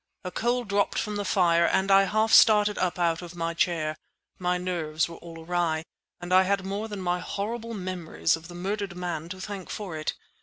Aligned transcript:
A 0.23 0.31
coal 0.31 0.63
dropped 0.63 0.97
from 0.97 1.15
the 1.15 1.23
fire, 1.23 1.67
and 1.67 1.91
I 1.91 2.05
half 2.05 2.33
started 2.33 2.79
up 2.79 2.97
out 2.97 3.21
of 3.21 3.35
my 3.35 3.53
chair. 3.53 3.95
My 4.39 4.57
nerves 4.57 5.07
were 5.07 5.17
all 5.17 5.41
awry, 5.43 5.83
and 6.19 6.33
I 6.33 6.41
had 6.41 6.65
more 6.65 6.87
than 6.87 7.01
my 7.03 7.19
horrible 7.19 7.75
memories 7.75 8.35
of 8.35 8.47
the 8.47 8.55
murdered 8.55 8.97
man 8.97 9.29
to 9.29 9.39
thank 9.39 9.69
for 9.69 9.95
it. 9.95 10.15